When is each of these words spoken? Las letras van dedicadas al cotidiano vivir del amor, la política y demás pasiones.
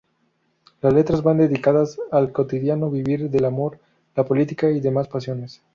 Las 0.81 0.93
letras 0.95 1.21
van 1.21 1.37
dedicadas 1.37 1.99
al 2.09 2.31
cotidiano 2.31 2.89
vivir 2.89 3.29
del 3.29 3.45
amor, 3.45 3.77
la 4.15 4.25
política 4.25 4.71
y 4.71 4.79
demás 4.79 5.07
pasiones. 5.07 5.61